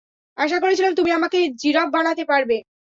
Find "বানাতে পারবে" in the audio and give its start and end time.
1.95-2.57